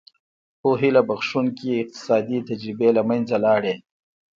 خو 0.59 0.69
هیله 0.81 1.01
بښوونکې 1.07 1.67
اقتصادي 1.83 2.39
تجربې 2.49 2.89
له 2.97 3.01
منځه 3.09 3.35
لاړې. 3.45 3.75